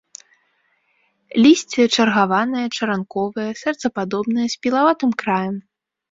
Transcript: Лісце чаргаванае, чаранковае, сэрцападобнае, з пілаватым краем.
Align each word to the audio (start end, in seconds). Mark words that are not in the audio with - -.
Лісце 1.43 1.83
чаргаванае, 1.97 2.63
чаранковае, 2.77 3.45
сэрцападобнае, 3.61 4.47
з 4.55 4.59
пілаватым 4.63 5.11
краем. 5.25 5.55